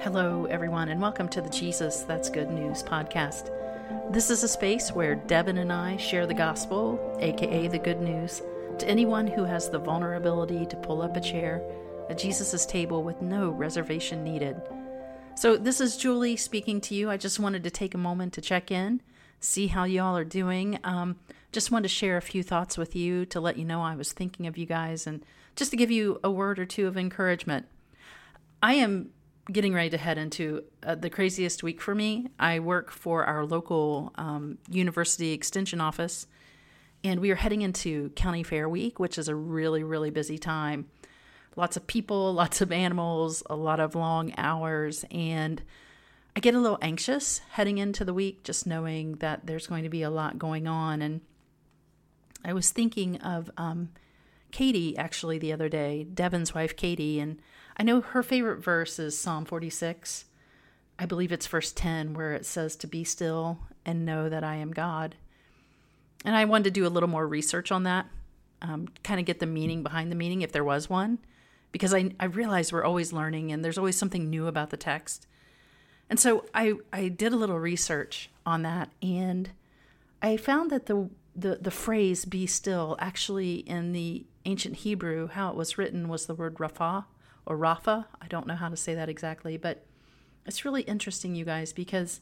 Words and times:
Hello, 0.00 0.44
everyone, 0.44 0.90
and 0.90 1.02
welcome 1.02 1.28
to 1.30 1.40
the 1.40 1.50
Jesus 1.50 2.02
That's 2.02 2.30
Good 2.30 2.50
News 2.50 2.84
podcast. 2.84 3.50
This 4.12 4.30
is 4.30 4.44
a 4.44 4.48
space 4.48 4.92
where 4.92 5.16
Devin 5.16 5.58
and 5.58 5.72
I 5.72 5.96
share 5.96 6.24
the 6.24 6.34
gospel, 6.34 7.18
aka 7.20 7.66
the 7.66 7.80
good 7.80 8.00
news, 8.00 8.40
to 8.78 8.88
anyone 8.88 9.26
who 9.26 9.42
has 9.42 9.68
the 9.68 9.80
vulnerability 9.80 10.66
to 10.66 10.76
pull 10.76 11.02
up 11.02 11.16
a 11.16 11.20
chair 11.20 11.60
at 12.08 12.16
Jesus' 12.16 12.64
table 12.64 13.02
with 13.02 13.20
no 13.20 13.50
reservation 13.50 14.22
needed. 14.22 14.62
So, 15.34 15.56
this 15.56 15.80
is 15.80 15.96
Julie 15.96 16.36
speaking 16.36 16.80
to 16.82 16.94
you. 16.94 17.10
I 17.10 17.16
just 17.16 17.40
wanted 17.40 17.64
to 17.64 17.70
take 17.70 17.92
a 17.92 17.98
moment 17.98 18.34
to 18.34 18.40
check 18.40 18.70
in, 18.70 19.02
see 19.40 19.66
how 19.66 19.82
y'all 19.82 20.16
are 20.16 20.24
doing. 20.24 20.78
Um, 20.84 21.16
just 21.50 21.72
wanted 21.72 21.88
to 21.88 21.94
share 21.94 22.16
a 22.16 22.22
few 22.22 22.44
thoughts 22.44 22.78
with 22.78 22.94
you 22.94 23.26
to 23.26 23.40
let 23.40 23.58
you 23.58 23.64
know 23.64 23.82
I 23.82 23.96
was 23.96 24.12
thinking 24.12 24.46
of 24.46 24.56
you 24.56 24.64
guys 24.64 25.08
and 25.08 25.24
just 25.56 25.72
to 25.72 25.76
give 25.76 25.90
you 25.90 26.20
a 26.22 26.30
word 26.30 26.60
or 26.60 26.66
two 26.66 26.86
of 26.86 26.96
encouragement. 26.96 27.66
I 28.62 28.74
am 28.74 29.10
getting 29.50 29.72
ready 29.72 29.90
to 29.90 29.98
head 29.98 30.18
into 30.18 30.62
uh, 30.82 30.94
the 30.94 31.08
craziest 31.08 31.62
week 31.62 31.80
for 31.80 31.94
me. 31.94 32.28
I 32.38 32.60
work 32.60 32.90
for 32.90 33.24
our 33.24 33.46
local 33.46 34.12
um, 34.16 34.58
university 34.68 35.32
extension 35.32 35.80
office, 35.80 36.26
and 37.02 37.20
we 37.20 37.30
are 37.30 37.36
heading 37.36 37.62
into 37.62 38.10
County 38.10 38.42
Fair 38.42 38.68
Week, 38.68 38.98
which 38.98 39.16
is 39.16 39.28
a 39.28 39.34
really, 39.34 39.82
really 39.82 40.10
busy 40.10 40.36
time. 40.36 40.86
Lots 41.56 41.76
of 41.76 41.86
people, 41.86 42.32
lots 42.34 42.60
of 42.60 42.72
animals, 42.72 43.42
a 43.48 43.56
lot 43.56 43.80
of 43.80 43.94
long 43.94 44.34
hours, 44.36 45.04
and 45.10 45.62
I 46.36 46.40
get 46.40 46.54
a 46.54 46.60
little 46.60 46.78
anxious 46.82 47.40
heading 47.50 47.78
into 47.78 48.04
the 48.04 48.14
week 48.14 48.44
just 48.44 48.66
knowing 48.66 49.14
that 49.16 49.46
there's 49.46 49.66
going 49.66 49.82
to 49.82 49.90
be 49.90 50.02
a 50.02 50.10
lot 50.10 50.38
going 50.38 50.68
on. 50.68 51.02
And 51.02 51.20
I 52.44 52.52
was 52.52 52.70
thinking 52.70 53.16
of 53.22 53.50
um, 53.56 53.88
Katie 54.50 54.96
actually 54.96 55.38
the 55.38 55.52
other 55.52 55.68
day, 55.68 56.04
Devin's 56.04 56.54
wife, 56.54 56.76
Katie, 56.76 57.20
and 57.20 57.40
I 57.76 57.82
know 57.82 58.00
her 58.00 58.22
favorite 58.22 58.58
verse 58.58 58.98
is 58.98 59.18
Psalm 59.18 59.44
46. 59.44 60.24
I 60.98 61.06
believe 61.06 61.30
it's 61.30 61.46
verse 61.46 61.72
10, 61.72 62.14
where 62.14 62.32
it 62.32 62.44
says 62.44 62.74
to 62.76 62.86
be 62.86 63.04
still 63.04 63.58
and 63.84 64.04
know 64.04 64.28
that 64.28 64.42
I 64.42 64.56
am 64.56 64.72
God. 64.72 65.14
And 66.24 66.34
I 66.34 66.44
wanted 66.44 66.64
to 66.64 66.70
do 66.70 66.86
a 66.86 66.88
little 66.90 67.08
more 67.08 67.26
research 67.26 67.70
on 67.70 67.84
that, 67.84 68.06
um, 68.60 68.88
kind 69.04 69.20
of 69.20 69.26
get 69.26 69.38
the 69.38 69.46
meaning 69.46 69.82
behind 69.82 70.10
the 70.10 70.16
meaning, 70.16 70.42
if 70.42 70.50
there 70.50 70.64
was 70.64 70.90
one, 70.90 71.18
because 71.70 71.94
I, 71.94 72.10
I 72.18 72.24
realize 72.24 72.72
we're 72.72 72.84
always 72.84 73.12
learning 73.12 73.52
and 73.52 73.64
there's 73.64 73.78
always 73.78 73.96
something 73.96 74.28
new 74.28 74.48
about 74.48 74.70
the 74.70 74.76
text. 74.76 75.28
And 76.10 76.18
so 76.18 76.46
I, 76.52 76.74
I 76.92 77.08
did 77.08 77.32
a 77.32 77.36
little 77.36 77.60
research 77.60 78.30
on 78.44 78.62
that 78.62 78.90
and 79.02 79.50
I 80.20 80.36
found 80.36 80.70
that 80.70 80.86
the, 80.86 81.10
the, 81.36 81.58
the 81.60 81.70
phrase 81.70 82.24
be 82.24 82.46
still 82.46 82.96
actually 82.98 83.56
in 83.56 83.92
the 83.92 84.26
ancient 84.48 84.76
Hebrew, 84.76 85.28
how 85.28 85.50
it 85.50 85.56
was 85.56 85.76
written 85.76 86.08
was 86.08 86.26
the 86.26 86.34
word 86.34 86.54
rapha, 86.54 87.04
or 87.44 87.56
Rafa. 87.56 88.08
I 88.20 88.26
don't 88.28 88.46
know 88.46 88.56
how 88.56 88.68
to 88.68 88.76
say 88.76 88.94
that 88.94 89.08
exactly, 89.08 89.56
but 89.56 89.84
it's 90.46 90.64
really 90.64 90.82
interesting, 90.82 91.34
you 91.34 91.44
guys, 91.44 91.72
because 91.72 92.20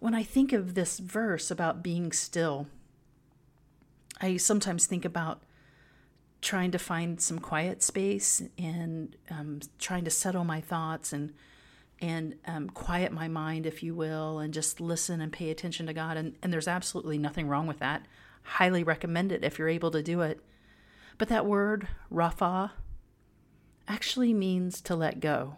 when 0.00 0.14
I 0.14 0.24
think 0.24 0.52
of 0.52 0.74
this 0.74 0.98
verse 0.98 1.50
about 1.50 1.82
being 1.82 2.10
still, 2.10 2.66
I 4.20 4.38
sometimes 4.38 4.86
think 4.86 5.04
about 5.04 5.42
trying 6.42 6.70
to 6.72 6.78
find 6.78 7.20
some 7.20 7.38
quiet 7.38 7.82
space 7.82 8.42
and 8.58 9.14
um, 9.30 9.60
trying 9.78 10.04
to 10.04 10.10
settle 10.10 10.44
my 10.44 10.60
thoughts 10.60 11.12
and 11.12 11.32
and 12.02 12.34
um, 12.46 12.70
quiet 12.70 13.12
my 13.12 13.28
mind, 13.28 13.66
if 13.66 13.82
you 13.82 13.94
will, 13.94 14.38
and 14.38 14.54
just 14.54 14.80
listen 14.80 15.20
and 15.20 15.30
pay 15.30 15.50
attention 15.50 15.84
to 15.86 15.92
God. 15.92 16.16
And, 16.16 16.34
and 16.42 16.50
there's 16.50 16.66
absolutely 16.66 17.18
nothing 17.18 17.46
wrong 17.46 17.66
with 17.66 17.78
that. 17.80 18.06
Highly 18.42 18.82
recommend 18.82 19.32
it 19.32 19.44
if 19.44 19.58
you're 19.58 19.68
able 19.68 19.90
to 19.90 20.02
do 20.02 20.22
it. 20.22 20.40
But 21.18 21.28
that 21.28 21.46
word, 21.46 21.88
Rafa, 22.10 22.72
actually 23.86 24.32
means 24.32 24.80
to 24.82 24.94
let 24.94 25.20
go. 25.20 25.56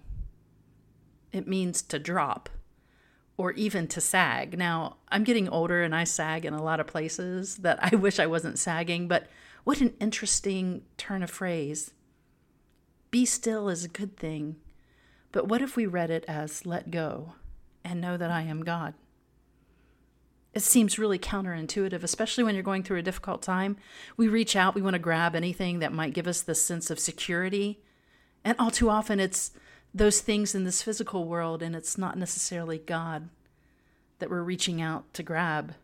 It 1.32 1.46
means 1.46 1.82
to 1.82 1.98
drop 1.98 2.48
or 3.36 3.52
even 3.52 3.88
to 3.88 4.00
sag. 4.00 4.56
Now, 4.58 4.96
I'm 5.08 5.24
getting 5.24 5.48
older 5.48 5.82
and 5.82 5.94
I 5.94 6.04
sag 6.04 6.44
in 6.44 6.54
a 6.54 6.62
lot 6.62 6.80
of 6.80 6.86
places 6.86 7.56
that 7.58 7.78
I 7.82 7.96
wish 7.96 8.18
I 8.18 8.26
wasn't 8.26 8.58
sagging, 8.58 9.08
but 9.08 9.26
what 9.64 9.80
an 9.80 9.94
interesting 10.00 10.82
turn 10.96 11.22
of 11.22 11.30
phrase. 11.30 11.92
Be 13.10 13.24
still 13.24 13.68
is 13.68 13.84
a 13.84 13.88
good 13.88 14.16
thing, 14.16 14.56
but 15.30 15.48
what 15.48 15.62
if 15.62 15.76
we 15.76 15.86
read 15.86 16.10
it 16.10 16.24
as 16.26 16.66
let 16.66 16.90
go 16.90 17.34
and 17.84 18.00
know 18.00 18.16
that 18.16 18.30
I 18.30 18.42
am 18.42 18.64
God? 18.64 18.94
It 20.54 20.60
seems 20.60 20.98
really 20.98 21.18
counterintuitive, 21.18 22.02
especially 22.02 22.44
when 22.44 22.54
you're 22.54 22.62
going 22.62 22.82
through 22.82 22.98
a 22.98 23.02
difficult 23.02 23.42
time. 23.42 23.76
We 24.16 24.28
reach 24.28 24.54
out, 24.54 24.74
we 24.74 24.82
want 24.82 24.94
to 24.94 25.00
grab 25.00 25.34
anything 25.34 25.78
that 25.78 25.92
might 25.92 26.12
give 26.12 26.26
us 26.26 26.42
this 26.42 26.62
sense 26.62 26.90
of 26.90 26.98
security 26.98 27.80
and 28.44 28.58
all 28.58 28.70
too 28.70 28.90
often, 28.90 29.20
it's 29.20 29.52
those 29.94 30.20
things 30.20 30.54
in 30.54 30.64
this 30.64 30.82
physical 30.82 31.24
world, 31.24 31.62
and 31.62 31.76
it's 31.76 31.98
not 31.98 32.18
necessarily 32.18 32.78
God 32.78 33.28
that 34.18 34.30
we're 34.30 34.42
reaching 34.42 34.80
out 34.80 35.12
to 35.14 35.22
grab. 35.22 35.74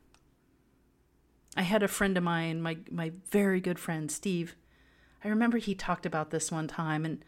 I 1.56 1.62
had 1.62 1.83
a 1.83 1.89
friend 1.89 2.17
of 2.17 2.25
mine, 2.25 2.62
my, 2.62 2.79
my 2.91 3.12
very 3.31 3.61
good 3.61 3.79
friend, 3.79 4.11
Steve. 4.11 4.55
I 5.25 5.29
remember 5.29 5.59
he 5.59 5.75
talked 5.75 6.06
about 6.06 6.31
this 6.31 6.50
one 6.50 6.69
time, 6.69 7.05
and 7.05 7.25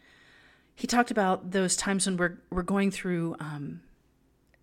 he 0.75 0.87
talked 0.87 1.11
about 1.11 1.51
those 1.51 1.75
times 1.75 2.05
when 2.05 2.17
we're, 2.17 2.37
we're 2.49 2.63
going 2.63 2.91
through 2.91 3.35
um, 3.39 3.81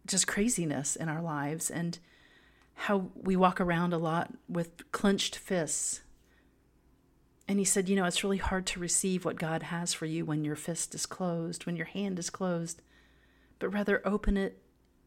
just 0.07 0.27
craziness 0.27 0.97
in 0.97 1.09
our 1.09 1.23
lives 1.23 1.71
and 1.71 1.99
how 2.83 3.11
we 3.15 3.37
walk 3.37 3.61
around 3.61 3.93
a 3.93 3.99
lot 3.99 4.33
with 4.49 4.91
clenched 4.93 5.37
fists 5.37 6.03
and 7.49 7.59
he 7.59 7.65
said, 7.65 7.89
You 7.89 7.97
know, 7.97 8.05
it's 8.05 8.23
really 8.23 8.37
hard 8.37 8.67
to 8.67 8.81
receive 8.81 9.25
what 9.25 9.39
God 9.39 9.65
has 9.65 9.95
for 9.95 10.05
you 10.05 10.27
when 10.27 10.45
your 10.45 10.55
fist 10.55 10.95
is 10.95 11.07
closed, 11.07 11.65
when 11.65 11.77
your 11.77 11.87
hand 11.87 12.19
is 12.19 12.29
closed, 12.29 12.83
but 13.59 13.71
rather 13.71 14.07
open 14.07 14.37
it 14.37 14.61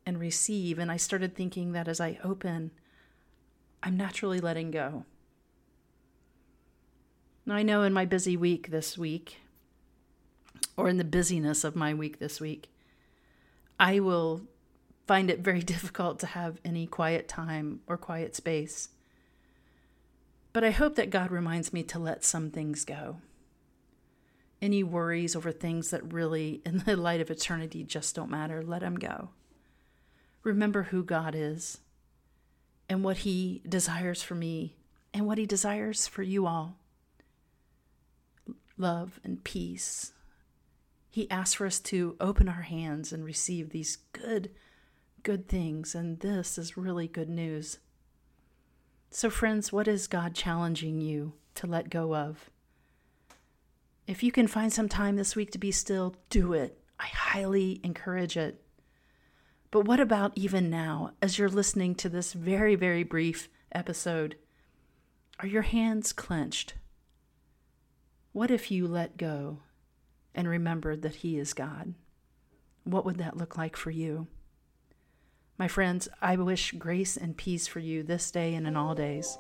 and 0.07 0.19
receive. 0.19 0.79
And 0.79 0.91
I 0.91 0.97
started 0.97 1.35
thinking 1.35 1.73
that 1.73 1.87
as 1.87 2.01
I 2.01 2.19
open, 2.23 2.71
I'm 3.83 3.95
naturally 3.95 4.39
letting 4.39 4.71
go. 4.71 5.05
Now, 7.45 7.55
I 7.55 7.63
know 7.63 7.83
in 7.83 7.93
my 7.93 8.05
busy 8.05 8.35
week 8.35 8.71
this 8.71 8.97
week, 8.97 9.37
or 10.75 10.89
in 10.89 10.97
the 10.97 11.03
busyness 11.03 11.63
of 11.63 11.75
my 11.75 11.93
week 11.93 12.17
this 12.17 12.41
week, 12.41 12.69
I 13.79 13.99
will 13.99 14.41
find 15.11 15.29
it 15.29 15.39
very 15.39 15.59
difficult 15.75 16.19
to 16.19 16.25
have 16.25 16.61
any 16.63 16.87
quiet 16.87 17.27
time 17.27 17.81
or 17.85 17.97
quiet 17.97 18.33
space. 18.33 18.87
But 20.53 20.63
I 20.63 20.71
hope 20.71 20.95
that 20.95 21.09
God 21.09 21.31
reminds 21.31 21.73
me 21.73 21.83
to 21.83 21.99
let 21.99 22.23
some 22.23 22.49
things 22.49 22.85
go. 22.85 23.17
Any 24.61 24.83
worries 24.83 25.35
over 25.35 25.51
things 25.51 25.89
that 25.89 26.13
really, 26.13 26.61
in 26.65 26.77
the 26.85 26.95
light 26.95 27.19
of 27.19 27.29
eternity, 27.29 27.83
just 27.83 28.15
don't 28.15 28.31
matter, 28.31 28.63
let 28.63 28.79
them 28.79 28.95
go. 28.95 29.31
Remember 30.43 30.83
who 30.83 31.03
God 31.03 31.35
is 31.35 31.79
and 32.87 33.03
what 33.03 33.17
He 33.17 33.61
desires 33.67 34.23
for 34.23 34.35
me 34.35 34.77
and 35.13 35.27
what 35.27 35.37
He 35.37 35.45
desires 35.45 36.07
for 36.07 36.23
you 36.23 36.47
all 36.47 36.77
love 38.77 39.19
and 39.25 39.43
peace. 39.43 40.13
He 41.09 41.29
asks 41.29 41.55
for 41.55 41.65
us 41.65 41.81
to 41.81 42.15
open 42.21 42.47
our 42.47 42.61
hands 42.61 43.11
and 43.11 43.25
receive 43.25 43.71
these 43.71 43.97
good, 44.13 44.51
good 45.23 45.47
things, 45.47 45.95
and 45.95 46.19
this 46.19 46.57
is 46.57 46.77
really 46.77 47.07
good 47.07 47.29
news. 47.29 47.79
So, 49.09 49.29
friends, 49.29 49.71
what 49.71 49.87
is 49.87 50.07
God 50.07 50.33
challenging 50.33 51.01
you 51.01 51.33
to 51.55 51.67
let 51.67 51.89
go 51.89 52.15
of? 52.15 52.49
If 54.07 54.23
you 54.23 54.31
can 54.31 54.47
find 54.47 54.71
some 54.71 54.89
time 54.89 55.15
this 55.15 55.35
week 55.35 55.51
to 55.51 55.57
be 55.57 55.71
still, 55.71 56.15
do 56.29 56.53
it. 56.53 56.77
I 56.99 57.07
highly 57.07 57.79
encourage 57.83 58.37
it. 58.37 58.61
But 59.69 59.85
what 59.85 59.99
about 59.99 60.33
even 60.35 60.69
now, 60.69 61.11
as 61.21 61.37
you're 61.37 61.49
listening 61.49 61.95
to 61.95 62.09
this 62.09 62.33
very, 62.33 62.75
very 62.75 63.03
brief 63.03 63.47
episode? 63.71 64.35
Are 65.39 65.47
your 65.47 65.61
hands 65.61 66.13
clenched? 66.13 66.73
What 68.33 68.51
if 68.51 68.69
you 68.69 68.87
let 68.87 69.17
go 69.17 69.59
and 70.35 70.47
remembered 70.47 71.01
that 71.01 71.15
He 71.15 71.37
is 71.37 71.53
God? 71.53 71.93
What 72.83 73.05
would 73.05 73.17
that 73.17 73.37
look 73.37 73.57
like 73.57 73.75
for 73.75 73.91
you? 73.91 74.27
My 75.61 75.67
friends, 75.67 76.09
I 76.23 76.37
wish 76.37 76.71
grace 76.71 77.17
and 77.17 77.37
peace 77.37 77.67
for 77.67 77.77
you 77.77 78.01
this 78.01 78.31
day 78.31 78.55
and 78.55 78.65
in 78.65 78.75
all 78.75 78.95
days. 78.95 79.37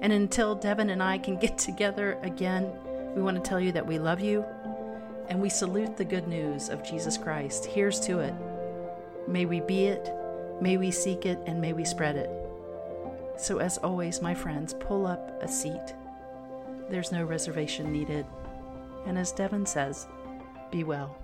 And 0.00 0.10
until 0.10 0.54
Devin 0.54 0.88
and 0.88 1.02
I 1.02 1.18
can 1.18 1.38
get 1.38 1.58
together 1.68 2.18
again, 2.22 2.72
we 3.14 3.20
want 3.20 3.36
to 3.36 3.46
tell 3.46 3.60
you 3.60 3.70
that 3.72 3.86
we 3.86 3.98
love 3.98 4.20
you 4.20 4.42
and 5.28 5.38
we 5.38 5.50
salute 5.50 5.98
the 5.98 6.04
good 6.06 6.26
news 6.26 6.70
of 6.70 6.82
Jesus 6.82 7.18
Christ. 7.18 7.66
Here's 7.66 8.00
to 8.06 8.20
it. 8.20 8.32
May 9.28 9.44
we 9.44 9.60
be 9.60 9.84
it, 9.84 10.10
may 10.62 10.78
we 10.78 10.90
seek 10.90 11.26
it, 11.26 11.38
and 11.44 11.60
may 11.60 11.74
we 11.74 11.84
spread 11.84 12.16
it. 12.16 12.30
So, 13.36 13.58
as 13.58 13.76
always, 13.76 14.22
my 14.22 14.32
friends, 14.32 14.72
pull 14.72 15.06
up 15.06 15.42
a 15.42 15.46
seat. 15.46 15.94
There's 16.88 17.12
no 17.12 17.22
reservation 17.22 17.92
needed. 17.92 18.24
And 19.04 19.18
as 19.18 19.30
Devin 19.30 19.66
says, 19.66 20.06
be 20.70 20.84
well. 20.84 21.14